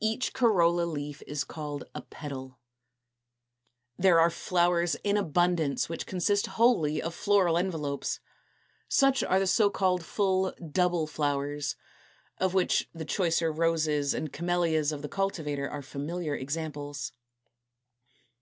Each 0.00 0.34
corolla 0.34 0.82
leaf 0.84 1.22
is 1.26 1.44
called 1.44 1.84
a 1.94 2.02
PETAL. 2.02 2.58
232. 4.02 4.02
There 4.02 4.20
are 4.20 4.28
flowers 4.28 4.96
in 5.02 5.16
abundance 5.16 5.88
which 5.88 6.04
consist 6.04 6.44
wholly 6.46 7.00
of 7.00 7.14
floral 7.14 7.56
envelopes. 7.56 8.20
Such 8.86 9.24
are 9.24 9.38
the 9.38 9.46
so 9.46 9.70
called 9.70 10.04
full 10.04 10.52
double 10.60 11.06
flowers, 11.06 11.74
of 12.36 12.52
which 12.52 12.90
the 12.92 13.06
choicer 13.06 13.50
roses 13.50 14.12
and 14.12 14.30
camellias 14.30 14.92
of 14.92 15.00
the 15.00 15.08
cultivator 15.08 15.70
are 15.70 15.80
familiar 15.80 16.34
examples. 16.34 17.12